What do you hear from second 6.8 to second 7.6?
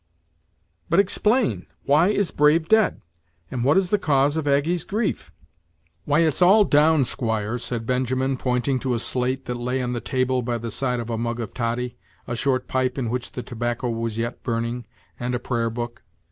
squire,"